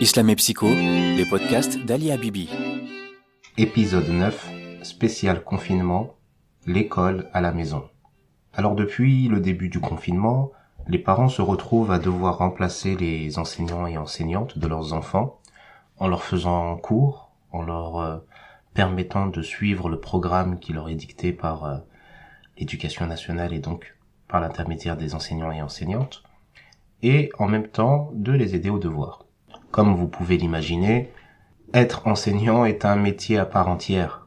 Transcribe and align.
Islam 0.00 0.30
et 0.30 0.36
Psycho, 0.36 0.66
les 0.66 1.26
podcasts 1.28 1.78
d'Ali 1.84 2.10
Habibi. 2.10 2.48
Épisode 3.58 4.08
9, 4.08 4.50
spécial 4.82 5.44
confinement, 5.44 6.14
l'école 6.64 7.28
à 7.34 7.42
la 7.42 7.52
maison. 7.52 7.84
Alors 8.54 8.74
depuis 8.74 9.28
le 9.28 9.40
début 9.40 9.68
du 9.68 9.78
confinement, 9.78 10.52
les 10.88 10.98
parents 10.98 11.28
se 11.28 11.42
retrouvent 11.42 11.90
à 11.90 11.98
devoir 11.98 12.38
remplacer 12.38 12.96
les 12.96 13.38
enseignants 13.38 13.86
et 13.86 13.98
enseignantes 13.98 14.56
de 14.56 14.66
leurs 14.66 14.94
enfants 14.94 15.38
en 15.98 16.08
leur 16.08 16.22
faisant 16.22 16.78
cours, 16.78 17.30
en 17.52 17.60
leur 17.60 17.98
euh, 17.98 18.16
permettant 18.72 19.26
de 19.26 19.42
suivre 19.42 19.90
le 19.90 20.00
programme 20.00 20.58
qui 20.58 20.72
leur 20.72 20.88
est 20.88 20.94
dicté 20.94 21.34
par 21.34 21.64
euh, 21.66 21.76
l'éducation 22.56 23.06
nationale 23.06 23.52
et 23.52 23.58
donc 23.58 23.94
par 24.28 24.40
l'intermédiaire 24.40 24.96
des 24.96 25.14
enseignants 25.14 25.52
et 25.52 25.60
enseignantes, 25.60 26.22
et 27.02 27.30
en 27.38 27.48
même 27.48 27.68
temps 27.68 28.10
de 28.14 28.32
les 28.32 28.54
aider 28.54 28.70
aux 28.70 28.78
devoirs. 28.78 29.26
Comme 29.70 29.94
vous 29.94 30.08
pouvez 30.08 30.36
l'imaginer, 30.36 31.12
être 31.72 32.08
enseignant 32.08 32.64
est 32.64 32.84
un 32.84 32.96
métier 32.96 33.38
à 33.38 33.44
part 33.44 33.68
entière. 33.68 34.26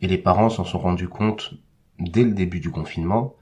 Et 0.00 0.06
les 0.06 0.18
parents 0.18 0.50
s'en 0.50 0.64
sont 0.64 0.78
rendus 0.78 1.08
compte 1.08 1.54
dès 1.98 2.22
le 2.22 2.32
début 2.32 2.60
du 2.60 2.70
confinement, 2.70 3.34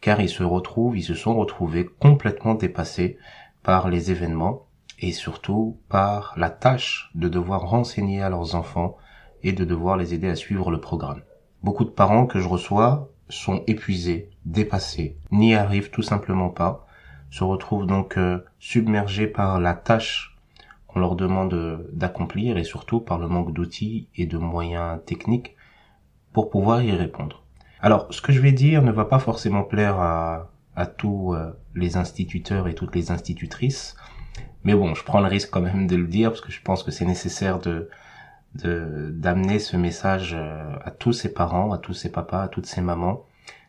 car 0.00 0.20
ils 0.20 0.30
se 0.30 0.42
retrouvent, 0.42 0.96
ils 0.96 1.02
se 1.02 1.14
sont 1.14 1.36
retrouvés 1.36 1.86
complètement 1.98 2.54
dépassés 2.54 3.18
par 3.62 3.88
les 3.90 4.10
événements 4.10 4.66
et 5.00 5.12
surtout 5.12 5.78
par 5.88 6.32
la 6.36 6.48
tâche 6.48 7.10
de 7.14 7.28
devoir 7.28 7.68
renseigner 7.68 8.22
à 8.22 8.30
leurs 8.30 8.54
enfants 8.54 8.96
et 9.42 9.52
de 9.52 9.64
devoir 9.64 9.96
les 9.96 10.14
aider 10.14 10.28
à 10.28 10.36
suivre 10.36 10.70
le 10.70 10.80
programme. 10.80 11.20
Beaucoup 11.62 11.84
de 11.84 11.90
parents 11.90 12.26
que 12.26 12.40
je 12.40 12.48
reçois 12.48 13.10
sont 13.28 13.62
épuisés, 13.66 14.30
dépassés, 14.46 15.18
n'y 15.30 15.54
arrivent 15.54 15.90
tout 15.90 16.02
simplement 16.02 16.48
pas, 16.48 16.86
se 17.30 17.44
retrouvent 17.44 17.86
donc 17.86 18.16
euh, 18.16 18.44
submergés 18.58 19.26
par 19.26 19.60
la 19.60 19.74
tâche 19.74 20.37
qu'on 20.88 21.00
leur 21.00 21.14
demande 21.14 21.86
d'accomplir 21.92 22.58
et 22.58 22.64
surtout 22.64 23.00
par 23.00 23.18
le 23.18 23.28
manque 23.28 23.52
d'outils 23.52 24.08
et 24.16 24.26
de 24.26 24.38
moyens 24.38 24.98
techniques 25.06 25.54
pour 26.32 26.50
pouvoir 26.50 26.82
y 26.82 26.92
répondre. 26.92 27.44
Alors, 27.80 28.08
ce 28.10 28.20
que 28.20 28.32
je 28.32 28.40
vais 28.40 28.52
dire 28.52 28.82
ne 28.82 28.90
va 28.90 29.04
pas 29.04 29.20
forcément 29.20 29.62
plaire 29.62 30.00
à, 30.00 30.50
à 30.74 30.86
tous 30.86 31.34
euh, 31.34 31.50
les 31.74 31.96
instituteurs 31.96 32.66
et 32.68 32.74
toutes 32.74 32.94
les 32.94 33.10
institutrices, 33.10 33.94
mais 34.64 34.74
bon, 34.74 34.94
je 34.94 35.04
prends 35.04 35.20
le 35.20 35.28
risque 35.28 35.50
quand 35.50 35.60
même 35.60 35.86
de 35.86 35.96
le 35.96 36.06
dire 36.06 36.30
parce 36.30 36.40
que 36.40 36.50
je 36.52 36.62
pense 36.62 36.82
que 36.82 36.90
c'est 36.90 37.04
nécessaire 37.04 37.58
de 37.58 37.88
d'amener 38.54 39.58
ce 39.58 39.76
message 39.76 40.34
euh, 40.34 40.74
à 40.82 40.90
tous 40.90 41.12
ces 41.12 41.32
parents, 41.32 41.70
à 41.70 41.78
tous 41.78 41.92
ces 41.92 42.10
papas, 42.10 42.44
à 42.44 42.48
toutes 42.48 42.66
ces 42.66 42.80
mamans 42.80 43.24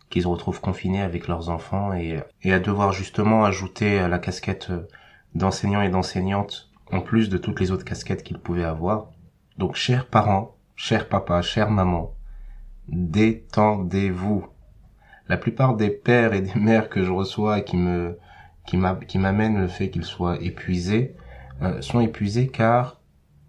qui 0.09 0.21
se 0.21 0.27
retrouvent 0.27 0.61
confinés 0.61 1.01
avec 1.01 1.27
leurs 1.27 1.49
enfants 1.49 1.93
et, 1.93 2.23
à 2.51 2.59
devoir 2.59 2.93
justement 2.93 3.43
ajouter 3.45 4.07
la 4.07 4.17
casquette 4.17 4.71
d'enseignants 5.35 5.81
et 5.81 5.89
d'enseignantes 5.89 6.68
en 6.91 7.01
plus 7.01 7.29
de 7.29 7.37
toutes 7.37 7.59
les 7.59 7.71
autres 7.71 7.85
casquettes 7.85 8.23
qu'il 8.23 8.39
pouvait 8.39 8.63
avoir. 8.63 9.11
Donc, 9.57 9.75
chers 9.75 10.07
parents, 10.07 10.55
chers 10.75 11.09
papas, 11.09 11.41
chère 11.41 11.69
maman, 11.69 12.13
détendez-vous. 12.87 14.47
La 15.27 15.37
plupart 15.37 15.75
des 15.75 15.89
pères 15.89 16.33
et 16.33 16.41
des 16.41 16.55
mères 16.59 16.89
que 16.89 17.03
je 17.03 17.11
reçois 17.11 17.59
et 17.59 17.63
qui 17.63 17.77
me 17.77 18.17
qui 18.65 19.17
m'amènent 19.17 19.59
le 19.59 19.67
fait 19.67 19.89
qu'ils 19.89 20.05
soient 20.05 20.39
épuisés 20.41 21.15
euh, 21.63 21.81
sont 21.81 22.01
épuisés 22.01 22.47
car 22.47 23.01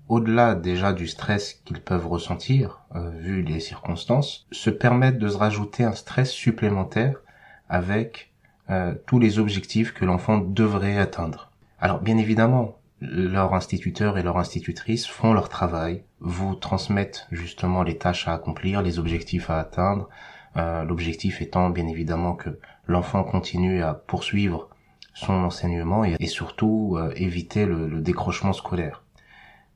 au-delà 0.09 0.55
déjà 0.55 0.93
du 0.93 1.07
stress 1.07 1.55
qu'ils 1.65 1.81
peuvent 1.81 2.07
ressentir 2.07 2.81
euh, 2.97 3.11
vu 3.11 3.43
les 3.43 3.61
circonstances, 3.61 4.49
se 4.51 4.71
permettent 4.71 5.19
de 5.19 5.29
se 5.29 5.37
rajouter 5.37 5.85
un 5.85 5.93
stress 5.93 6.31
supplémentaire 6.31 7.21
avec 7.69 8.33
euh, 8.71 8.95
tous 9.07 9.21
les 9.21 9.39
objectifs 9.39 9.95
que 9.95 10.05
l'enfant 10.05 10.39
devrait 10.39 10.99
atteindre. 10.99 11.53
Alors 11.79 12.01
bien 12.01 12.17
évidemment, 12.17 12.80
leur 13.01 13.55
instituteur 13.55 14.19
et 14.19 14.23
leur 14.23 14.37
institutrice 14.37 15.07
font 15.07 15.33
leur 15.33 15.49
travail, 15.49 16.05
vous 16.21 16.55
transmettent 16.55 17.27
justement 17.31 17.83
les 17.83 17.97
tâches 17.97 18.29
à 18.29 18.35
accomplir, 18.35 18.83
les 18.83 18.99
objectifs 18.99 19.49
à 19.49 19.59
atteindre, 19.59 20.09
euh, 20.57 20.85
l'objectif 20.85 21.41
étant 21.41 21.71
bien 21.71 21.87
évidemment 21.87 22.35
que 22.35 22.59
l'enfant 22.87 23.25
continue 23.25 23.83
à 23.83 23.95
poursuivre 23.95 24.69
son 25.15 25.33
enseignement 25.33 26.05
et, 26.05 26.27
surtout 26.27 26.97
euh, 26.99 27.13
éviter 27.17 27.67
le, 27.67 27.89
le, 27.89 28.01
décrochement 28.01 28.53
scolaire. 28.53 29.03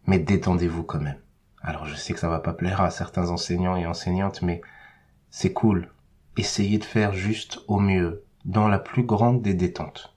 Mais 0.07 0.19
détendez-vous 0.19 0.83
quand 0.83 1.01
même. 1.01 1.19
Alors 1.63 1.87
je 1.87 1.95
sais 1.95 2.13
que 2.13 2.21
ça 2.21 2.29
va 2.29 2.41
pas 2.41 2.53
plaire 2.53 2.83
à 2.83 2.91
certains 2.91 3.31
enseignants 3.31 3.77
et 3.77 3.87
enseignantes, 3.87 4.43
mais 4.43 4.61
c'est 5.31 5.53
cool. 5.53 5.89
Essayez 6.37 6.79
de 6.79 6.85
faire 6.85 7.15
juste 7.15 7.61
au 7.69 7.79
mieux, 7.79 8.25
dans 8.45 8.69
la 8.69 8.79
plus 8.79 9.05
grande 9.05 9.41
des 9.41 9.55
détentes. 9.55 10.15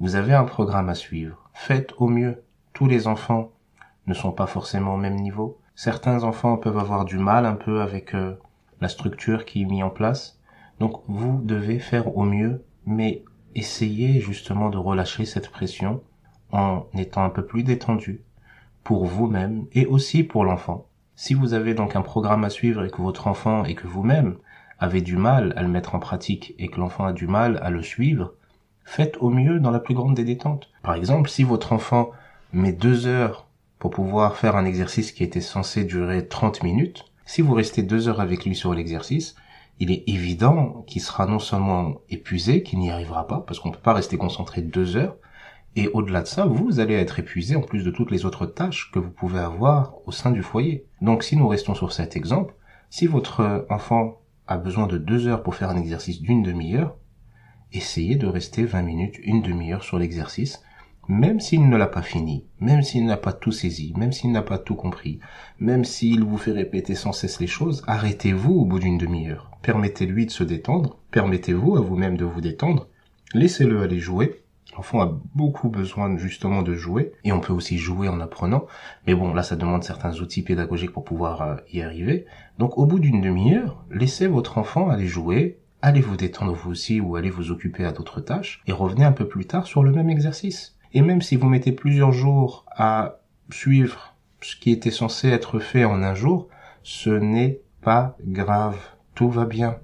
Vous 0.00 0.16
avez 0.16 0.34
un 0.34 0.44
programme 0.44 0.88
à 0.88 0.94
suivre 0.94 1.41
faites 1.62 1.94
au 1.98 2.08
mieux. 2.08 2.42
Tous 2.72 2.88
les 2.88 3.06
enfants 3.06 3.52
ne 4.08 4.14
sont 4.14 4.32
pas 4.32 4.48
forcément 4.48 4.94
au 4.94 4.96
même 4.96 5.14
niveau. 5.14 5.60
Certains 5.76 6.24
enfants 6.24 6.56
peuvent 6.56 6.78
avoir 6.78 7.04
du 7.04 7.18
mal 7.18 7.46
un 7.46 7.54
peu 7.54 7.80
avec 7.80 8.16
euh, 8.16 8.34
la 8.80 8.88
structure 8.88 9.44
qui 9.44 9.62
est 9.62 9.64
mise 9.64 9.84
en 9.84 9.90
place. 9.90 10.40
Donc 10.80 11.02
vous 11.06 11.40
devez 11.44 11.78
faire 11.78 12.16
au 12.16 12.24
mieux, 12.24 12.64
mais 12.84 13.22
essayez 13.54 14.20
justement 14.20 14.70
de 14.70 14.78
relâcher 14.78 15.24
cette 15.24 15.50
pression 15.50 16.02
en 16.50 16.86
étant 16.94 17.22
un 17.22 17.30
peu 17.30 17.46
plus 17.46 17.62
détendu 17.62 18.22
pour 18.82 19.04
vous-même 19.04 19.66
et 19.72 19.86
aussi 19.86 20.24
pour 20.24 20.44
l'enfant. 20.44 20.88
Si 21.14 21.34
vous 21.34 21.54
avez 21.54 21.74
donc 21.74 21.94
un 21.94 22.02
programme 22.02 22.42
à 22.42 22.50
suivre 22.50 22.84
et 22.84 22.90
que 22.90 23.00
votre 23.00 23.28
enfant 23.28 23.64
et 23.64 23.76
que 23.76 23.86
vous-même 23.86 24.36
avez 24.80 25.00
du 25.00 25.16
mal 25.16 25.52
à 25.56 25.62
le 25.62 25.68
mettre 25.68 25.94
en 25.94 26.00
pratique 26.00 26.56
et 26.58 26.66
que 26.66 26.80
l'enfant 26.80 27.04
a 27.04 27.12
du 27.12 27.28
mal 27.28 27.60
à 27.62 27.70
le 27.70 27.82
suivre, 27.82 28.32
faites 28.84 29.16
au 29.20 29.30
mieux 29.30 29.60
dans 29.60 29.70
la 29.70 29.80
plus 29.80 29.94
grande 29.94 30.14
des 30.14 30.24
détentes. 30.24 30.68
Par 30.82 30.94
exemple, 30.94 31.28
si 31.28 31.44
votre 31.44 31.72
enfant 31.72 32.10
met 32.52 32.72
deux 32.72 33.06
heures 33.06 33.46
pour 33.78 33.90
pouvoir 33.90 34.36
faire 34.36 34.56
un 34.56 34.64
exercice 34.64 35.12
qui 35.12 35.24
était 35.24 35.40
censé 35.40 35.84
durer 35.84 36.26
30 36.26 36.62
minutes, 36.62 37.04
si 37.24 37.42
vous 37.42 37.54
restez 37.54 37.82
deux 37.82 38.08
heures 38.08 38.20
avec 38.20 38.44
lui 38.44 38.54
sur 38.54 38.74
l'exercice, 38.74 39.36
il 39.78 39.90
est 39.90 40.04
évident 40.06 40.84
qu'il 40.86 41.02
sera 41.02 41.26
non 41.26 41.38
seulement 41.38 41.94
épuisé, 42.10 42.62
qu'il 42.62 42.78
n'y 42.78 42.90
arrivera 42.90 43.26
pas, 43.26 43.40
parce 43.46 43.58
qu'on 43.58 43.70
ne 43.70 43.74
peut 43.74 43.80
pas 43.80 43.94
rester 43.94 44.16
concentré 44.16 44.62
deux 44.62 44.96
heures, 44.96 45.16
et 45.74 45.88
au-delà 45.88 46.20
de 46.20 46.26
ça, 46.26 46.44
vous 46.44 46.80
allez 46.80 46.94
être 46.94 47.18
épuisé 47.18 47.56
en 47.56 47.62
plus 47.62 47.82
de 47.82 47.90
toutes 47.90 48.10
les 48.10 48.26
autres 48.26 48.44
tâches 48.44 48.90
que 48.92 48.98
vous 48.98 49.10
pouvez 49.10 49.40
avoir 49.40 49.94
au 50.06 50.12
sein 50.12 50.30
du 50.30 50.42
foyer. 50.42 50.84
Donc 51.00 51.22
si 51.22 51.36
nous 51.36 51.48
restons 51.48 51.74
sur 51.74 51.92
cet 51.92 52.14
exemple, 52.14 52.54
si 52.90 53.06
votre 53.06 53.66
enfant 53.70 54.20
a 54.46 54.58
besoin 54.58 54.86
de 54.86 54.98
deux 54.98 55.26
heures 55.26 55.42
pour 55.42 55.54
faire 55.54 55.70
un 55.70 55.78
exercice 55.78 56.20
d'une 56.20 56.42
demi-heure, 56.42 56.94
essayez 57.72 58.16
de 58.16 58.26
rester 58.26 58.64
20 58.64 58.82
minutes, 58.82 59.18
une 59.22 59.42
demi-heure 59.42 59.84
sur 59.84 59.98
l'exercice, 59.98 60.62
même 61.08 61.40
s'il 61.40 61.68
ne 61.68 61.76
l'a 61.76 61.88
pas 61.88 62.02
fini, 62.02 62.44
même 62.60 62.82
s'il 62.82 63.04
n'a 63.06 63.16
pas 63.16 63.32
tout 63.32 63.52
saisi, 63.52 63.92
même 63.96 64.12
s'il 64.12 64.30
n'a 64.30 64.42
pas 64.42 64.58
tout 64.58 64.76
compris, 64.76 65.18
même 65.58 65.84
s'il 65.84 66.22
vous 66.22 66.38
fait 66.38 66.52
répéter 66.52 66.94
sans 66.94 67.12
cesse 67.12 67.40
les 67.40 67.46
choses, 67.46 67.82
arrêtez-vous 67.86 68.52
au 68.52 68.64
bout 68.64 68.78
d'une 68.78 68.98
demi-heure. 68.98 69.50
Permettez-lui 69.62 70.26
de 70.26 70.30
se 70.30 70.44
détendre, 70.44 70.98
permettez-vous 71.10 71.76
à 71.76 71.80
vous-même 71.80 72.16
de 72.16 72.24
vous 72.24 72.40
détendre, 72.40 72.88
laissez-le 73.34 73.82
aller 73.82 73.98
jouer. 73.98 74.42
L'enfant 74.76 75.02
a 75.02 75.20
beaucoup 75.34 75.68
besoin 75.68 76.16
justement 76.16 76.62
de 76.62 76.74
jouer, 76.74 77.12
et 77.24 77.32
on 77.32 77.40
peut 77.40 77.52
aussi 77.52 77.78
jouer 77.78 78.08
en 78.08 78.20
apprenant, 78.20 78.66
mais 79.06 79.14
bon, 79.14 79.34
là 79.34 79.42
ça 79.42 79.56
demande 79.56 79.84
certains 79.84 80.20
outils 80.20 80.42
pédagogiques 80.42 80.92
pour 80.92 81.04
pouvoir 81.04 81.42
euh, 81.42 81.56
y 81.72 81.82
arriver. 81.82 82.26
Donc 82.58 82.78
au 82.78 82.86
bout 82.86 83.00
d'une 83.00 83.20
demi-heure, 83.20 83.84
laissez 83.90 84.28
votre 84.28 84.56
enfant 84.56 84.88
aller 84.88 85.08
jouer, 85.08 85.58
allez 85.82 86.00
vous 86.00 86.16
détendre 86.16 86.54
vous 86.54 86.70
aussi 86.70 87.00
ou 87.00 87.16
allez 87.16 87.30
vous 87.30 87.50
occuper 87.50 87.84
à 87.84 87.92
d'autres 87.92 88.20
tâches 88.20 88.62
et 88.66 88.72
revenez 88.72 89.04
un 89.04 89.12
peu 89.12 89.26
plus 89.26 89.46
tard 89.46 89.66
sur 89.66 89.82
le 89.82 89.90
même 89.90 90.08
exercice. 90.08 90.76
Et 90.94 91.02
même 91.02 91.20
si 91.20 91.36
vous 91.36 91.48
mettez 91.48 91.72
plusieurs 91.72 92.12
jours 92.12 92.64
à 92.70 93.18
suivre 93.50 94.14
ce 94.40 94.56
qui 94.56 94.70
était 94.70 94.90
censé 94.90 95.28
être 95.28 95.58
fait 95.58 95.84
en 95.84 96.02
un 96.02 96.14
jour, 96.14 96.48
ce 96.82 97.10
n'est 97.10 97.60
pas 97.80 98.16
grave. 98.24 98.78
Tout 99.14 99.28
va 99.28 99.44
bien. 99.44 99.76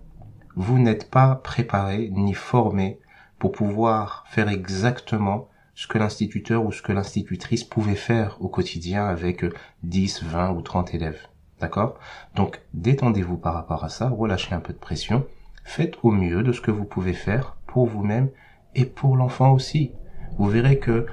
Vous 0.56 0.78
n'êtes 0.78 1.10
pas 1.10 1.34
préparé 1.34 2.10
ni 2.12 2.34
formé 2.34 2.98
pour 3.38 3.52
pouvoir 3.52 4.24
faire 4.28 4.48
exactement 4.48 5.48
ce 5.74 5.86
que 5.86 5.98
l'instituteur 5.98 6.64
ou 6.64 6.72
ce 6.72 6.82
que 6.82 6.92
l'institutrice 6.92 7.62
pouvait 7.62 7.94
faire 7.94 8.36
au 8.40 8.48
quotidien 8.48 9.06
avec 9.06 9.44
10, 9.84 10.24
20 10.24 10.50
ou 10.50 10.62
30 10.62 10.94
élèves. 10.94 11.28
D'accord? 11.60 11.98
Donc 12.34 12.60
détendez-vous 12.74 13.36
par 13.36 13.54
rapport 13.54 13.84
à 13.84 13.88
ça, 13.88 14.08
relâchez 14.08 14.54
un 14.54 14.60
peu 14.60 14.72
de 14.72 14.78
pression 14.78 15.26
faites 15.68 15.98
au 16.02 16.10
mieux 16.10 16.42
de 16.42 16.52
ce 16.52 16.62
que 16.62 16.70
vous 16.70 16.86
pouvez 16.86 17.12
faire 17.12 17.58
pour 17.66 17.86
vous-même 17.86 18.30
et 18.74 18.86
pour 18.86 19.16
l'enfant 19.16 19.52
aussi. 19.52 19.92
Vous 20.38 20.48
verrez 20.48 20.78
que 20.78 21.06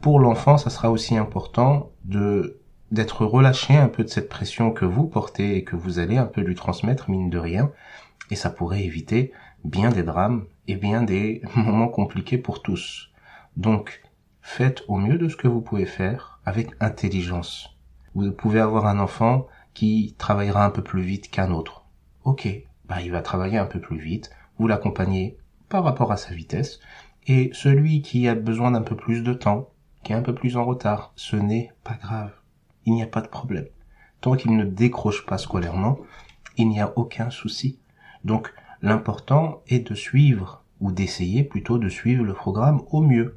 pour 0.00 0.18
l'enfant, 0.18 0.58
ça 0.58 0.70
sera 0.70 0.90
aussi 0.90 1.16
important 1.16 1.92
de 2.04 2.60
d'être 2.90 3.24
relâché 3.24 3.76
un 3.76 3.88
peu 3.88 4.04
de 4.04 4.08
cette 4.08 4.28
pression 4.28 4.70
que 4.70 4.84
vous 4.84 5.06
portez 5.06 5.56
et 5.56 5.64
que 5.64 5.74
vous 5.74 5.98
allez 5.98 6.16
un 6.16 6.26
peu 6.26 6.40
lui 6.40 6.54
transmettre, 6.54 7.10
mine 7.10 7.30
de 7.30 7.38
rien, 7.38 7.72
et 8.30 8.36
ça 8.36 8.50
pourrait 8.50 8.84
éviter 8.84 9.32
bien 9.64 9.90
des 9.90 10.04
drames 10.04 10.46
et 10.68 10.76
bien 10.76 11.02
des 11.02 11.42
moments 11.56 11.88
compliqués 11.88 12.38
pour 12.38 12.62
tous. 12.62 13.10
Donc, 13.56 14.02
faites 14.40 14.82
au 14.86 14.96
mieux 14.96 15.18
de 15.18 15.28
ce 15.28 15.36
que 15.36 15.48
vous 15.48 15.60
pouvez 15.60 15.86
faire 15.86 16.40
avec 16.44 16.70
intelligence. 16.78 17.76
Vous 18.14 18.30
pouvez 18.32 18.60
avoir 18.60 18.86
un 18.86 19.00
enfant 19.00 19.46
qui 19.74 20.14
travaillera 20.18 20.64
un 20.64 20.70
peu 20.70 20.82
plus 20.82 21.02
vite 21.02 21.30
qu'un 21.30 21.50
autre. 21.50 21.84
Ok, 22.24 22.48
bah, 22.88 23.00
il 23.02 23.10
va 23.10 23.22
travailler 23.22 23.58
un 23.58 23.66
peu 23.66 23.80
plus 23.80 23.98
vite, 23.98 24.30
vous 24.58 24.66
l'accompagnez 24.66 25.36
par 25.68 25.84
rapport 25.84 26.12
à 26.12 26.16
sa 26.16 26.34
vitesse, 26.34 26.80
et 27.26 27.50
celui 27.52 28.02
qui 28.02 28.28
a 28.28 28.34
besoin 28.34 28.70
d'un 28.70 28.82
peu 28.82 28.96
plus 28.96 29.22
de 29.22 29.32
temps, 29.32 29.70
qui 30.02 30.12
est 30.12 30.16
un 30.16 30.22
peu 30.22 30.34
plus 30.34 30.56
en 30.56 30.64
retard. 30.64 31.12
Ce 31.16 31.36
n'est 31.36 31.72
pas 31.82 31.94
grave. 31.94 32.32
Il 32.84 32.94
n'y 32.94 33.02
a 33.02 33.08
pas 33.08 33.20
de 33.20 33.28
problème. 33.28 33.66
Tant 34.20 34.36
qu'il 34.36 34.56
ne 34.56 34.64
décroche 34.64 35.26
pas 35.26 35.38
scolairement, 35.38 35.98
il 36.56 36.68
n'y 36.68 36.80
a 36.80 36.92
aucun 36.96 37.30
souci. 37.30 37.80
Donc, 38.24 38.54
l'important 38.82 39.62
est 39.66 39.90
de 39.90 39.94
suivre, 39.94 40.62
ou 40.80 40.92
d'essayer 40.92 41.42
plutôt 41.42 41.78
de 41.78 41.88
suivre 41.88 42.24
le 42.24 42.34
programme 42.34 42.82
au 42.90 43.02
mieux. 43.02 43.36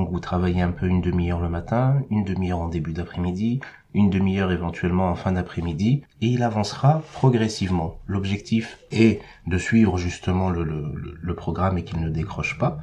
Donc 0.00 0.12
vous 0.12 0.20
travaillez 0.20 0.62
un 0.62 0.70
peu 0.70 0.86
une 0.86 1.02
demi-heure 1.02 1.40
le 1.40 1.50
matin, 1.50 2.00
une 2.08 2.24
demi-heure 2.24 2.60
en 2.60 2.68
début 2.68 2.94
d'après-midi, 2.94 3.60
une 3.92 4.08
demi-heure 4.08 4.50
éventuellement 4.50 5.10
en 5.10 5.14
fin 5.14 5.32
d'après-midi, 5.32 6.04
et 6.22 6.26
il 6.26 6.42
avancera 6.42 7.02
progressivement. 7.12 7.98
L'objectif 8.06 8.78
est 8.92 9.20
de 9.46 9.58
suivre 9.58 9.98
justement 9.98 10.48
le, 10.48 11.34
programme 11.34 11.76
et 11.76 11.84
qu'il 11.84 12.00
ne 12.00 12.08
décroche 12.08 12.56
pas, 12.56 12.78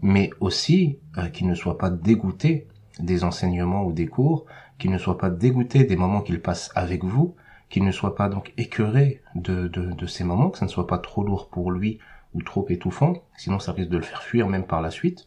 mais 0.00 0.30
aussi 0.40 1.00
euh, 1.18 1.28
qu'il 1.28 1.48
ne 1.48 1.54
soit 1.54 1.76
pas 1.76 1.90
dégoûté 1.90 2.66
des 2.98 3.24
enseignements 3.24 3.84
ou 3.84 3.92
des 3.92 4.06
cours, 4.06 4.46
qu'il 4.78 4.90
ne 4.90 4.96
soit 4.96 5.18
pas 5.18 5.28
dégoûté 5.28 5.84
des 5.84 5.96
moments 5.96 6.22
qu'il 6.22 6.40
passe 6.40 6.70
avec 6.74 7.04
vous, 7.04 7.34
qu'il 7.68 7.84
ne 7.84 7.92
soit 7.92 8.14
pas 8.14 8.30
donc 8.30 8.54
écœuré 8.56 9.20
de, 9.34 9.68
de, 9.68 9.92
de 9.92 10.06
ces 10.06 10.24
moments, 10.24 10.48
que 10.48 10.56
ça 10.56 10.64
ne 10.64 10.70
soit 10.70 10.86
pas 10.86 10.98
trop 10.98 11.24
lourd 11.24 11.50
pour 11.50 11.70
lui 11.70 11.98
ou 12.32 12.40
trop 12.40 12.64
étouffant, 12.70 13.16
sinon 13.36 13.58
ça 13.58 13.72
risque 13.72 13.90
de 13.90 13.98
le 13.98 14.02
faire 14.02 14.22
fuir 14.22 14.48
même 14.48 14.64
par 14.64 14.80
la 14.80 14.90
suite. 14.90 15.26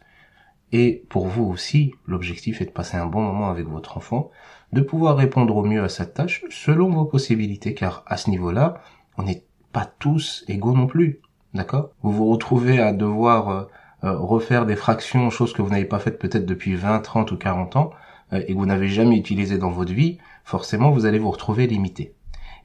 Et 0.71 1.03
pour 1.09 1.27
vous 1.27 1.45
aussi, 1.45 1.93
l'objectif 2.05 2.61
est 2.61 2.65
de 2.65 2.71
passer 2.71 2.97
un 2.97 3.05
bon 3.05 3.21
moment 3.21 3.49
avec 3.49 3.67
votre 3.67 3.97
enfant, 3.97 4.31
de 4.73 4.81
pouvoir 4.81 5.15
répondre 5.15 5.55
au 5.55 5.63
mieux 5.63 5.83
à 5.83 5.89
cette 5.89 6.13
tâche 6.13 6.43
selon 6.49 6.89
vos 6.89 7.05
possibilités, 7.05 7.73
car 7.73 8.03
à 8.05 8.17
ce 8.17 8.29
niveau-là, 8.29 8.81
on 9.17 9.23
n'est 9.23 9.43
pas 9.71 9.85
tous 9.99 10.43
égaux 10.47 10.73
non 10.73 10.87
plus. 10.87 11.21
D'accord? 11.53 11.91
Vous 12.01 12.11
vous 12.11 12.27
retrouvez 12.27 12.79
à 12.79 12.91
devoir 12.91 13.49
euh, 13.49 13.63
euh, 14.03 14.17
refaire 14.17 14.65
des 14.65 14.75
fractions, 14.75 15.29
choses 15.29 15.53
que 15.53 15.61
vous 15.61 15.69
n'avez 15.69 15.85
pas 15.85 15.99
faites 15.99 16.19
peut-être 16.19 16.45
depuis 16.45 16.75
20, 16.75 16.99
30 16.99 17.31
ou 17.31 17.37
40 17.37 17.75
ans, 17.77 17.91
euh, 18.33 18.43
et 18.47 18.53
que 18.53 18.57
vous 18.57 18.65
n'avez 18.65 18.89
jamais 18.89 19.17
utilisées 19.17 19.57
dans 19.57 19.71
votre 19.71 19.93
vie, 19.93 20.17
forcément 20.43 20.91
vous 20.91 21.05
allez 21.05 21.19
vous 21.19 21.31
retrouver 21.31 21.65
limité. 21.65 22.13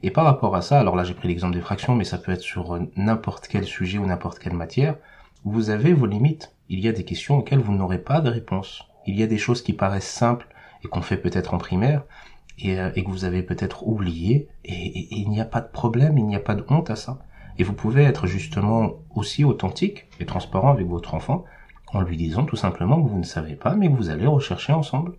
Et 0.03 0.11
par 0.11 0.25
rapport 0.25 0.55
à 0.55 0.61
ça, 0.61 0.79
alors 0.79 0.97
là 0.97 1.05
j'ai 1.05 1.13
pris 1.13 1.29
l'exemple 1.29 1.55
des 1.55 1.61
fractions, 1.61 1.95
mais 1.95 2.03
ça 2.03 2.17
peut 2.17 2.33
être 2.33 2.41
sur 2.41 2.77
n'importe 2.97 3.47
quel 3.47 3.63
sujet 3.63 3.97
ou 3.97 4.05
n'importe 4.05 4.37
quelle 4.37 4.53
matière, 4.53 4.97
vous 5.45 5.69
avez 5.69 5.93
vos 5.93 6.05
limites. 6.05 6.52
Il 6.69 6.79
y 6.79 6.87
a 6.87 6.93
des 6.93 7.03
questions 7.03 7.37
auxquelles 7.37 7.59
vous 7.59 7.73
n'aurez 7.73 7.99
pas 7.99 8.21
de 8.21 8.29
réponse. 8.29 8.83
Il 9.05 9.19
y 9.19 9.23
a 9.23 9.27
des 9.27 9.37
choses 9.37 9.61
qui 9.61 9.73
paraissent 9.73 10.09
simples 10.09 10.47
et 10.83 10.87
qu'on 10.87 11.01
fait 11.01 11.17
peut-être 11.17 11.53
en 11.53 11.57
primaire 11.57 12.03
et, 12.57 12.79
euh, 12.79 12.91
que 12.91 13.09
vous 13.09 13.25
avez 13.25 13.43
peut-être 13.43 13.87
oublié 13.87 14.47
et, 14.63 15.15
il 15.15 15.29
n'y 15.29 15.41
a 15.41 15.45
pas 15.45 15.61
de 15.61 15.69
problème, 15.69 16.17
il 16.17 16.25
n'y 16.25 16.35
a 16.35 16.39
pas 16.39 16.55
de 16.55 16.65
honte 16.69 16.89
à 16.89 16.95
ça. 16.95 17.19
Et 17.57 17.63
vous 17.63 17.73
pouvez 17.73 18.03
être 18.03 18.27
justement 18.27 18.93
aussi 19.13 19.43
authentique 19.43 20.05
et 20.19 20.25
transparent 20.25 20.71
avec 20.71 20.87
votre 20.87 21.13
enfant 21.13 21.45
en 21.93 22.01
lui 22.01 22.17
disant 22.17 22.45
tout 22.45 22.55
simplement 22.55 23.01
que 23.01 23.09
vous 23.09 23.19
ne 23.19 23.23
savez 23.23 23.55
pas 23.55 23.75
mais 23.75 23.87
que 23.87 23.95
vous 23.95 24.09
allez 24.09 24.25
rechercher 24.25 24.73
ensemble. 24.73 25.13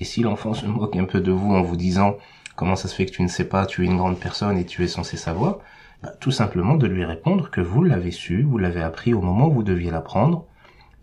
Et 0.00 0.04
si 0.04 0.22
l'enfant 0.22 0.54
se 0.54 0.66
moque 0.66 0.96
un 0.96 1.04
peu 1.04 1.20
de 1.20 1.32
vous 1.32 1.54
en 1.54 1.62
vous 1.62 1.76
disant 1.76 2.16
comment 2.56 2.76
ça 2.76 2.88
se 2.88 2.94
fait 2.94 3.06
que 3.06 3.12
tu 3.12 3.22
ne 3.22 3.28
sais 3.28 3.48
pas, 3.48 3.66
tu 3.66 3.82
es 3.82 3.86
une 3.86 3.96
grande 3.96 4.18
personne 4.18 4.56
et 4.56 4.64
tu 4.64 4.82
es 4.84 4.88
censé 4.88 5.16
savoir, 5.16 5.58
bah, 6.02 6.12
tout 6.20 6.30
simplement 6.30 6.76
de 6.76 6.86
lui 6.86 7.04
répondre 7.04 7.50
que 7.50 7.60
vous 7.60 7.82
l'avez 7.82 8.10
su, 8.10 8.42
vous 8.42 8.58
l'avez 8.58 8.82
appris 8.82 9.14
au 9.14 9.20
moment 9.20 9.48
où 9.48 9.52
vous 9.52 9.62
deviez 9.62 9.90
l'apprendre, 9.90 10.46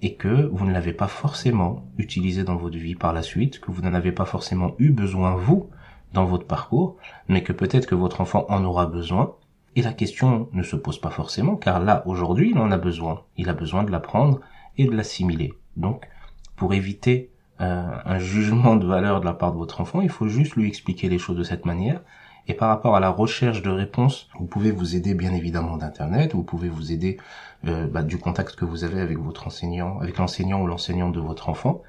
et 0.02 0.16
que 0.16 0.50
vous 0.52 0.66
ne 0.66 0.72
l'avez 0.72 0.94
pas 0.94 1.08
forcément 1.08 1.86
utilisé 1.98 2.44
dans 2.44 2.56
votre 2.56 2.78
vie 2.78 2.96
par 2.96 3.14
la 3.14 3.22
suite, 3.22 3.60
que 3.60 3.72
vous 3.72 3.82
n'en 3.82 3.94
avez 3.94 4.12
pas 4.12 4.26
forcément 4.26 4.74
eu 4.80 4.90
besoin 4.90 5.36
vous 5.36 5.70
dans 6.14 6.26
votre 6.26 6.48
parcours, 6.48 6.98
mais 7.28 7.44
que 7.44 7.54
peut-être 7.54 7.86
que 7.86 7.96
votre 7.96 8.22
enfant 8.22 8.46
en 8.50 8.64
aura 8.64 8.88
besoin, 8.88 9.36
et 9.76 9.82
la 9.82 9.94
question 9.94 10.50
ne 10.52 10.64
se 10.64 10.76
pose 10.76 11.00
pas 11.00 11.12
forcément, 11.12 11.56
car 11.56 11.80
là, 11.80 12.04
aujourd'hui, 12.06 12.52
il 12.52 12.58
en 12.58 12.72
a 12.72 12.78
besoin. 12.78 13.24
Il 13.38 13.48
a 13.48 13.54
besoin 13.54 13.84
de 13.84 13.92
l'apprendre 13.92 14.42
et 14.78 14.86
de 14.86 14.96
l'assimiler. 14.96 15.54
Donc, 15.78 16.08
pour 16.58 16.74
éviter 16.74 17.32
euh, 17.62 17.86
un 18.04 18.20
jugement 18.20 18.76
de 18.76 18.86
valeur 18.86 19.22
de 19.22 19.26
la 19.26 19.34
part 19.34 19.54
de 19.54 19.58
votre 19.58 19.80
enfant, 19.80 20.02
il 20.02 20.10
faut 20.10 20.28
juste 20.28 20.56
lui 20.56 20.68
expliquer 20.68 21.08
les 21.08 21.20
choses 21.20 21.38
de 21.38 21.44
cette 21.44 21.66
manière, 21.66 22.02
et 22.48 22.54
par 22.54 22.70
rapport 22.70 22.96
à 22.96 23.00
la 23.00 23.10
recherche 23.10 23.62
de 23.62 23.70
réponses, 23.70 24.30
vous 24.40 24.46
pouvez 24.46 24.72
vous 24.72 24.96
aider 24.96 25.14
bien 25.14 25.34
évidemment 25.34 25.78
d'internet, 25.78 26.34
vous 26.34 26.44
pouvez 26.44 26.70
vous 26.70 26.92
aider 26.92 27.18
euh, 27.68 27.88
bah, 27.88 28.04
du 28.04 28.18
contact 28.18 28.56
que 28.56 28.66
vous 28.66 28.84
avez 28.84 29.00
avec 29.00 29.18
votre 29.18 29.48
enseignant, 29.48 30.00
avec 30.00 30.18
l'enseignant 30.18 30.62
ou 30.62 30.68
l'enseignante 30.68 31.14
de 31.14 31.20
votre 31.20 31.50
enfant, 31.50 31.82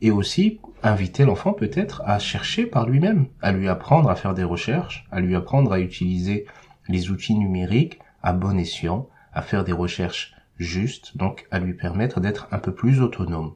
et 0.00 0.10
aussi 0.10 0.60
inviter 0.82 1.24
l'enfant 1.24 1.52
peut-être 1.52 2.02
à 2.04 2.18
chercher 2.18 2.66
par 2.66 2.86
lui-même, 2.86 3.26
à 3.40 3.52
lui 3.52 3.68
apprendre 3.68 4.10
à 4.10 4.14
faire 4.14 4.34
des 4.34 4.44
recherches, 4.44 5.06
à 5.10 5.20
lui 5.20 5.34
apprendre 5.34 5.72
à 5.72 5.80
utiliser 5.80 6.46
les 6.88 7.10
outils 7.10 7.34
numériques 7.34 7.98
à 8.22 8.32
bon 8.32 8.58
escient, 8.58 9.08
à 9.32 9.42
faire 9.42 9.64
des 9.64 9.72
recherches 9.72 10.34
justes, 10.58 11.16
donc 11.16 11.46
à 11.50 11.58
lui 11.58 11.74
permettre 11.74 12.20
d'être 12.20 12.48
un 12.50 12.58
peu 12.58 12.72
plus 12.72 13.00
autonome. 13.00 13.54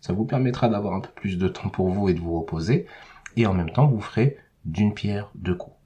Ça 0.00 0.12
vous 0.12 0.24
permettra 0.24 0.68
d'avoir 0.68 0.94
un 0.94 1.00
peu 1.00 1.10
plus 1.14 1.38
de 1.38 1.48
temps 1.48 1.68
pour 1.68 1.88
vous 1.88 2.08
et 2.08 2.14
de 2.14 2.20
vous 2.20 2.38
reposer, 2.38 2.86
et 3.36 3.46
en 3.46 3.54
même 3.54 3.70
temps 3.70 3.86
vous 3.86 4.00
ferez 4.00 4.36
d'une 4.64 4.94
pierre 4.94 5.30
deux 5.34 5.54
coups. 5.54 5.77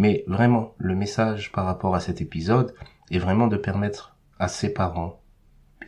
Mais 0.00 0.24
vraiment, 0.26 0.72
le 0.78 0.94
message 0.94 1.52
par 1.52 1.66
rapport 1.66 1.94
à 1.94 2.00
cet 2.00 2.22
épisode 2.22 2.74
est 3.10 3.18
vraiment 3.18 3.48
de 3.48 3.58
permettre 3.58 4.16
à 4.38 4.48
ses 4.48 4.72
parents 4.72 5.20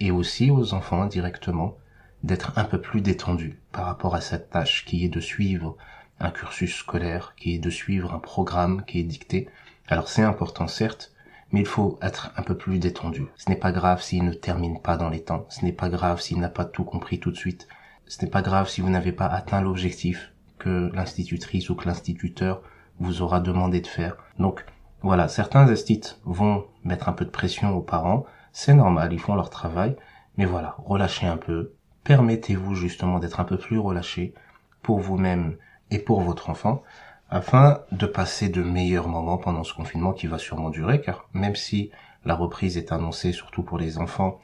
et 0.00 0.10
aussi 0.10 0.50
aux 0.50 0.74
enfants 0.74 1.06
directement 1.06 1.78
d'être 2.22 2.52
un 2.56 2.64
peu 2.64 2.78
plus 2.78 3.00
détendus 3.00 3.58
par 3.72 3.86
rapport 3.86 4.14
à 4.14 4.20
cette 4.20 4.50
tâche 4.50 4.84
qui 4.84 5.06
est 5.06 5.08
de 5.08 5.18
suivre 5.18 5.78
un 6.20 6.30
cursus 6.30 6.74
scolaire, 6.74 7.32
qui 7.38 7.54
est 7.54 7.58
de 7.58 7.70
suivre 7.70 8.12
un 8.12 8.18
programme 8.18 8.84
qui 8.84 9.00
est 9.00 9.02
dicté. 9.04 9.48
Alors 9.88 10.08
c'est 10.10 10.20
important 10.20 10.66
certes, 10.66 11.14
mais 11.50 11.60
il 11.60 11.66
faut 11.66 11.98
être 12.02 12.32
un 12.36 12.42
peu 12.42 12.54
plus 12.54 12.78
détendu. 12.78 13.24
Ce 13.38 13.48
n'est 13.48 13.56
pas 13.56 13.72
grave 13.72 14.02
s'il 14.02 14.26
ne 14.26 14.34
termine 14.34 14.82
pas 14.82 14.98
dans 14.98 15.08
les 15.08 15.24
temps, 15.24 15.46
ce 15.48 15.64
n'est 15.64 15.72
pas 15.72 15.88
grave 15.88 16.20
s'il 16.20 16.38
n'a 16.38 16.50
pas 16.50 16.66
tout 16.66 16.84
compris 16.84 17.18
tout 17.18 17.30
de 17.30 17.38
suite, 17.38 17.66
ce 18.08 18.22
n'est 18.22 18.30
pas 18.30 18.42
grave 18.42 18.68
si 18.68 18.82
vous 18.82 18.90
n'avez 18.90 19.12
pas 19.12 19.26
atteint 19.26 19.62
l'objectif 19.62 20.34
que 20.58 20.90
l'institutrice 20.92 21.70
ou 21.70 21.74
que 21.74 21.86
l'instituteur 21.86 22.60
vous 23.02 23.22
aura 23.22 23.40
demandé 23.40 23.80
de 23.80 23.86
faire. 23.86 24.16
Donc 24.38 24.64
voilà, 25.02 25.28
certains 25.28 25.68
instituts 25.68 26.14
vont 26.24 26.64
mettre 26.84 27.08
un 27.08 27.12
peu 27.12 27.24
de 27.24 27.30
pression 27.30 27.76
aux 27.76 27.82
parents, 27.82 28.24
c'est 28.52 28.74
normal, 28.74 29.12
ils 29.12 29.20
font 29.20 29.34
leur 29.34 29.50
travail, 29.50 29.96
mais 30.36 30.44
voilà, 30.44 30.76
relâchez 30.78 31.26
un 31.26 31.36
peu, 31.36 31.74
permettez-vous 32.04 32.74
justement 32.74 33.18
d'être 33.18 33.40
un 33.40 33.44
peu 33.44 33.58
plus 33.58 33.78
relâché 33.78 34.34
pour 34.82 35.00
vous-même 35.00 35.56
et 35.90 35.98
pour 35.98 36.20
votre 36.20 36.50
enfant, 36.50 36.82
afin 37.30 37.80
de 37.92 38.06
passer 38.06 38.48
de 38.48 38.62
meilleurs 38.62 39.08
moments 39.08 39.38
pendant 39.38 39.64
ce 39.64 39.74
confinement 39.74 40.12
qui 40.12 40.26
va 40.26 40.38
sûrement 40.38 40.70
durer, 40.70 41.00
car 41.00 41.28
même 41.32 41.56
si 41.56 41.90
la 42.24 42.34
reprise 42.34 42.76
est 42.76 42.92
annoncée, 42.92 43.32
surtout 43.32 43.62
pour 43.62 43.78
les 43.78 43.98
enfants, 43.98 44.38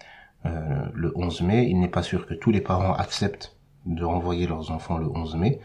euh, 0.47 0.87
le 0.95 1.13
11 1.17 1.43
mai, 1.43 1.67
il 1.69 1.79
n'est 1.79 1.89
pas 1.89 2.03
sûr 2.03 2.27
que 2.27 2.35
tous 2.35 2.51
les 2.51 2.61
parents 2.61 2.95
acceptent 2.95 3.57
de 3.87 4.05
renvoyer 4.05 4.47
leurs 4.47 4.71
enfants 4.71 4.99
le 4.99 5.07
11 5.09 5.37
mai, 5.37 5.61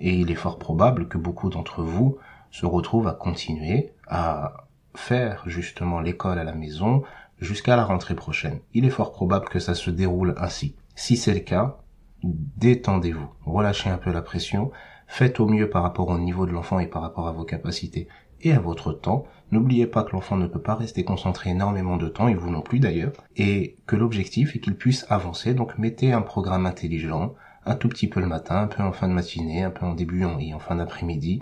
et 0.00 0.14
il 0.14 0.30
est 0.30 0.36
fort 0.36 0.58
probable 0.58 1.08
que 1.08 1.18
beaucoup 1.18 1.50
d'entre 1.50 1.82
vous 1.82 2.18
se 2.50 2.66
retrouvent 2.66 3.08
à 3.08 3.12
continuer 3.12 3.92
à 4.08 4.66
faire 4.94 5.42
justement 5.46 6.00
l'école 6.00 6.38
à 6.38 6.44
la 6.44 6.54
maison 6.54 7.02
jusqu'à 7.38 7.76
la 7.76 7.84
rentrée 7.84 8.14
prochaine. 8.14 8.60
Il 8.74 8.84
est 8.84 8.90
fort 8.90 9.12
probable 9.12 9.48
que 9.48 9.58
ça 9.60 9.74
se 9.74 9.90
déroule 9.90 10.34
ainsi. 10.38 10.74
Si 10.94 11.16
c'est 11.16 11.34
le 11.34 11.40
cas, 11.40 11.78
détendez-vous, 12.22 13.28
relâchez 13.46 13.88
un 13.88 13.98
peu 13.98 14.12
la 14.12 14.22
pression, 14.22 14.70
faites 15.06 15.40
au 15.40 15.46
mieux 15.46 15.70
par 15.70 15.82
rapport 15.82 16.08
au 16.08 16.18
niveau 16.18 16.46
de 16.46 16.52
l'enfant 16.52 16.78
et 16.78 16.86
par 16.86 17.02
rapport 17.02 17.28
à 17.28 17.32
vos 17.32 17.44
capacités 17.44 18.08
et 18.42 18.52
à 18.52 18.60
votre 18.60 18.92
temps. 18.92 19.24
N'oubliez 19.50 19.86
pas 19.86 20.04
que 20.04 20.12
l'enfant 20.12 20.36
ne 20.36 20.46
peut 20.46 20.60
pas 20.60 20.74
rester 20.74 21.04
concentré 21.04 21.50
énormément 21.50 21.96
de 21.96 22.08
temps, 22.08 22.28
et 22.28 22.34
vous 22.34 22.50
non 22.50 22.62
plus 22.62 22.78
d'ailleurs, 22.78 23.12
et 23.36 23.76
que 23.86 23.96
l'objectif 23.96 24.54
est 24.54 24.60
qu'il 24.60 24.76
puisse 24.76 25.06
avancer, 25.08 25.54
donc 25.54 25.76
mettez 25.78 26.12
un 26.12 26.22
programme 26.22 26.66
intelligent, 26.66 27.34
un 27.66 27.74
tout 27.74 27.88
petit 27.88 28.08
peu 28.08 28.20
le 28.20 28.26
matin, 28.26 28.62
un 28.62 28.66
peu 28.68 28.82
en 28.82 28.92
fin 28.92 29.08
de 29.08 29.12
matinée, 29.12 29.62
un 29.62 29.70
peu 29.70 29.84
en 29.84 29.94
début 29.94 30.24
et 30.40 30.54
en 30.54 30.58
fin 30.58 30.76
d'après-midi. 30.76 31.40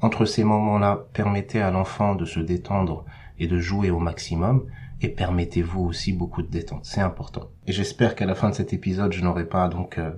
Entre 0.00 0.24
ces 0.24 0.44
moments-là, 0.44 1.06
permettez 1.12 1.60
à 1.60 1.70
l'enfant 1.70 2.14
de 2.14 2.24
se 2.24 2.40
détendre 2.40 3.04
et 3.38 3.46
de 3.46 3.58
jouer 3.58 3.90
au 3.90 3.98
maximum, 3.98 4.66
et 5.00 5.08
permettez-vous 5.08 5.82
aussi 5.82 6.12
beaucoup 6.12 6.42
de 6.42 6.48
détente. 6.48 6.84
C'est 6.84 7.00
important. 7.00 7.50
Et 7.66 7.72
j'espère 7.72 8.14
qu'à 8.14 8.26
la 8.26 8.34
fin 8.34 8.50
de 8.50 8.54
cet 8.54 8.72
épisode, 8.72 9.12
je 9.12 9.22
n'aurai 9.22 9.46
pas 9.46 9.68
donc 9.68 9.98
euh, 9.98 10.12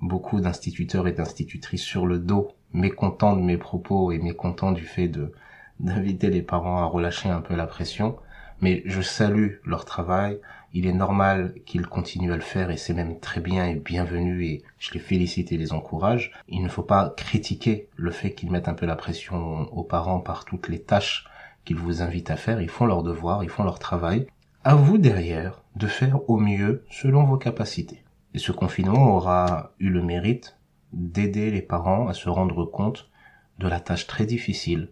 beaucoup 0.00 0.40
d'instituteurs 0.40 1.06
et 1.06 1.12
d'institutrices 1.12 1.82
sur 1.82 2.06
le 2.06 2.18
dos, 2.18 2.48
mécontents 2.72 3.36
de 3.36 3.42
mes 3.42 3.58
propos 3.58 4.12
et 4.12 4.18
mécontents 4.18 4.72
du 4.72 4.84
fait 4.84 5.08
de 5.08 5.32
d'inviter 5.80 6.30
les 6.30 6.42
parents 6.42 6.78
à 6.78 6.84
relâcher 6.84 7.28
un 7.28 7.40
peu 7.40 7.56
la 7.56 7.66
pression. 7.66 8.16
Mais 8.64 8.80
je 8.86 9.02
salue 9.02 9.56
leur 9.66 9.84
travail, 9.84 10.40
il 10.72 10.86
est 10.86 10.94
normal 10.94 11.52
qu'ils 11.66 11.86
continuent 11.86 12.32
à 12.32 12.36
le 12.36 12.40
faire 12.40 12.70
et 12.70 12.78
c'est 12.78 12.94
même 12.94 13.20
très 13.20 13.42
bien 13.42 13.66
et 13.66 13.74
bienvenu 13.74 14.42
et 14.46 14.62
je 14.78 14.94
les 14.94 15.00
félicite 15.00 15.52
et 15.52 15.58
les 15.58 15.74
encourage. 15.74 16.32
Il 16.48 16.62
ne 16.62 16.70
faut 16.70 16.82
pas 16.82 17.12
critiquer 17.14 17.90
le 17.96 18.10
fait 18.10 18.32
qu'ils 18.32 18.50
mettent 18.50 18.68
un 18.68 18.72
peu 18.72 18.86
la 18.86 18.96
pression 18.96 19.70
aux 19.70 19.84
parents 19.84 20.20
par 20.20 20.46
toutes 20.46 20.68
les 20.68 20.80
tâches 20.80 21.26
qu'ils 21.66 21.76
vous 21.76 22.00
invitent 22.00 22.30
à 22.30 22.36
faire. 22.36 22.62
Ils 22.62 22.70
font 22.70 22.86
leur 22.86 23.02
devoir, 23.02 23.44
ils 23.44 23.50
font 23.50 23.64
leur 23.64 23.78
travail. 23.78 24.26
À 24.64 24.74
vous 24.74 24.96
derrière 24.96 25.60
de 25.76 25.86
faire 25.86 26.26
au 26.30 26.38
mieux 26.38 26.86
selon 26.90 27.24
vos 27.24 27.36
capacités. 27.36 28.02
Et 28.32 28.38
ce 28.38 28.50
confinement 28.50 29.14
aura 29.14 29.74
eu 29.78 29.90
le 29.90 30.00
mérite 30.00 30.56
d'aider 30.94 31.50
les 31.50 31.60
parents 31.60 32.08
à 32.08 32.14
se 32.14 32.30
rendre 32.30 32.64
compte 32.64 33.10
de 33.58 33.68
la 33.68 33.80
tâche 33.80 34.06
très 34.06 34.24
difficile 34.24 34.88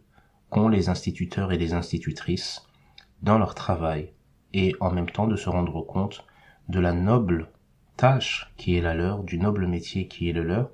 qu'ont 0.50 0.68
les 0.68 0.90
instituteurs 0.90 1.52
et 1.52 1.56
les 1.56 1.72
institutrices 1.72 2.66
dans 3.22 3.38
leur 3.38 3.54
travail 3.54 4.12
et 4.52 4.74
en 4.80 4.90
même 4.90 5.10
temps 5.10 5.26
de 5.26 5.36
se 5.36 5.48
rendre 5.48 5.82
compte 5.82 6.24
de 6.68 6.80
la 6.80 6.92
noble 6.92 7.48
tâche 7.96 8.52
qui 8.56 8.76
est 8.76 8.80
la 8.80 8.94
leur, 8.94 9.22
du 9.22 9.38
noble 9.38 9.66
métier 9.66 10.08
qui 10.08 10.28
est 10.28 10.32
le 10.32 10.42
leur, 10.42 10.70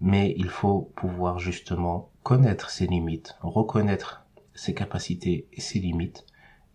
mais 0.00 0.34
il 0.36 0.48
faut 0.48 0.92
pouvoir 0.96 1.38
justement 1.38 2.10
connaître 2.22 2.70
ses 2.70 2.86
limites, 2.86 3.36
reconnaître 3.40 4.24
ses 4.54 4.74
capacités 4.74 5.46
et 5.52 5.60
ses 5.60 5.78
limites, 5.78 6.26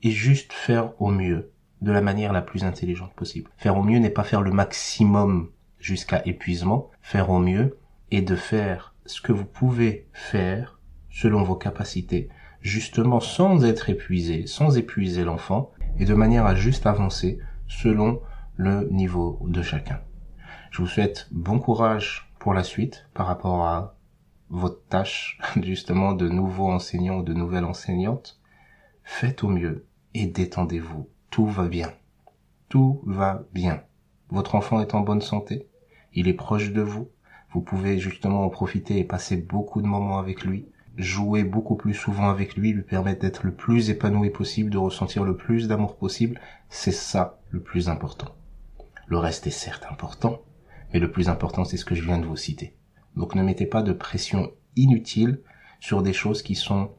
et 0.04 0.12
juste 0.12 0.54
faire 0.54 1.00
au 1.02 1.10
mieux, 1.10 1.52
de 1.82 1.92
la 1.92 2.02
manière 2.02 2.34
la 2.34 2.42
plus 2.42 2.64
intelligente 2.64 3.14
possible. 3.14 3.52
Faire 3.58 3.78
au 3.78 3.84
mieux 3.84 4.00
n'est 4.00 4.10
pas 4.10 4.24
faire 4.24 4.42
le 4.42 4.52
maximum 4.52 5.52
jusqu'à 5.80 6.24
épuisement, 6.26 6.90
faire 7.02 7.30
au 7.30 7.40
mieux 7.40 7.78
est 8.12 8.22
de 8.22 8.36
faire 8.36 8.96
ce 9.06 9.22
que 9.22 9.32
vous 9.32 9.46
pouvez 9.46 10.08
faire 10.12 10.80
selon 11.10 11.44
vos 11.44 11.56
capacités, 11.56 12.30
justement 12.68 13.22
sans 13.22 13.64
être 13.64 13.90
épuisé, 13.90 14.46
sans 14.46 14.78
épuiser 14.78 15.24
l'enfant, 15.24 15.72
et 16.00 16.06
de 16.06 16.14
manière 16.14 16.46
à 16.46 16.54
juste 16.54 16.86
avancer 16.86 17.40
selon 17.68 18.22
le 18.58 18.88
niveau 18.92 19.40
de 19.48 19.62
chacun. 19.62 20.02
Je 20.70 20.82
vous 20.82 20.88
souhaite 20.88 21.28
bon 21.32 21.60
courage 21.60 22.30
pour 22.40 22.54
la 22.54 22.64
suite 22.64 23.08
par 23.14 23.26
rapport 23.26 23.66
à 23.66 23.96
votre 24.50 24.86
tâche, 24.88 25.40
justement, 25.64 26.12
de 26.12 26.28
nouveaux 26.28 26.70
enseignants 26.70 27.20
ou 27.20 27.24
de 27.24 27.34
nouvelles 27.34 27.66
enseignantes. 27.66 28.40
Faites 29.04 29.44
au 29.44 29.48
mieux 29.48 29.86
et 30.14 30.28
détendez-vous. 30.28 31.10
Tout 31.30 31.48
va 31.48 31.68
bien. 31.68 31.94
Tout 32.68 33.02
va 33.06 33.44
bien. 33.54 33.82
Votre 34.30 34.56
enfant 34.56 34.82
est 34.82 34.94
en 34.94 35.02
bonne 35.02 35.22
santé. 35.22 35.70
Il 36.14 36.28
est 36.28 36.34
proche 36.34 36.72
de 36.74 36.82
vous. 36.82 37.10
Vous 37.52 37.62
pouvez 37.62 37.98
justement 37.98 38.44
en 38.44 38.50
profiter 38.50 39.00
et 39.00 39.06
passer 39.06 39.38
beaucoup 39.38 39.82
de 39.82 39.88
moments 39.88 40.20
avec 40.20 40.44
lui. 40.44 40.68
Jouer 40.98 41.44
beaucoup 41.44 41.76
plus 41.76 41.94
souvent 41.94 42.30
avec 42.30 42.56
lui, 42.56 42.74
lui 42.74 42.82
permettre 42.82 43.22
d'être 43.22 43.46
le 43.46 43.54
plus 43.54 43.90
épanoui 43.90 44.32
possible, 44.32 44.72
de 44.72 44.78
ressentir 44.78 45.24
le 45.24 45.38
plus 45.38 45.68
d'amour 45.68 45.96
possible. 45.96 46.40
C'est 46.70 46.92
ça 46.92 47.40
le 47.52 47.62
plus 47.62 47.88
important. 47.88 48.34
Le 49.08 49.18
reste 49.18 49.48
est 49.48 49.52
certes 49.52 49.86
important, 49.90 50.42
mais 50.92 51.00
le 51.00 51.12
plus 51.12 51.30
important 51.30 51.64
c'est 51.64 51.78
ce 51.78 51.86
que 51.86 51.96
je 51.96 52.04
viens 52.04 52.18
de 52.18 52.26
vous 52.26 52.36
citer. 52.36 52.76
Donc 53.16 53.36
ne 53.36 53.44
mettez 53.44 53.66
pas 53.66 53.84
de 53.84 53.94
pression 53.94 54.52
inutile 54.76 55.42
sur 55.80 56.02
des 56.02 56.14
choses 56.14 56.42
qui 56.42 56.56
sont 56.56 56.92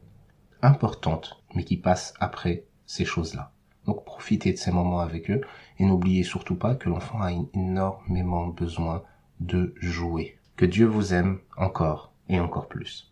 importantes, 0.61 1.43
mais 1.53 1.63
qui 1.63 1.77
passent 1.77 2.13
après 2.19 2.65
ces 2.85 3.05
choses-là. 3.05 3.51
Donc 3.85 4.05
profitez 4.05 4.53
de 4.53 4.57
ces 4.57 4.71
moments 4.71 4.99
avec 4.99 5.29
eux 5.29 5.41
et 5.77 5.85
n'oubliez 5.85 6.23
surtout 6.23 6.55
pas 6.55 6.75
que 6.75 6.89
l'enfant 6.89 7.21
a 7.21 7.31
énormément 7.53 8.47
besoin 8.47 9.03
de 9.39 9.73
jouer. 9.77 10.37
Que 10.55 10.65
Dieu 10.65 10.85
vous 10.85 11.13
aime 11.13 11.39
encore 11.57 12.11
et 12.27 12.39
encore 12.39 12.67
plus. 12.67 13.07